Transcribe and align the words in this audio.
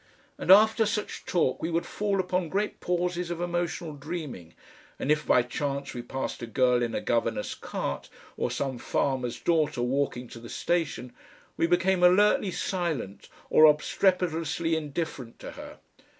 And 0.39 0.49
after 0.49 0.87
such 0.87 1.25
talk 1.27 1.61
we 1.61 1.69
would 1.69 1.85
fall 1.85 2.19
upon 2.19 2.49
great 2.49 2.79
pauses 2.79 3.29
of 3.29 3.39
emotional 3.39 3.93
dreaming, 3.93 4.55
and 4.97 5.11
if 5.11 5.27
by 5.27 5.43
chance 5.43 5.93
we 5.93 6.01
passed 6.01 6.41
a 6.41 6.47
girl 6.47 6.81
in 6.81 6.95
a 6.95 7.01
governess 7.01 7.53
cart, 7.53 8.09
or 8.35 8.49
some 8.49 8.79
farmer's 8.79 9.39
daughter 9.39 9.83
walking 9.83 10.27
to 10.29 10.39
the 10.39 10.49
station, 10.49 11.13
we 11.55 11.67
became 11.67 12.01
alertly 12.01 12.49
silent 12.49 13.29
or 13.51 13.65
obstreperously 13.65 14.75
indifferent 14.75 15.37
to 15.37 15.51
her. 15.51 15.77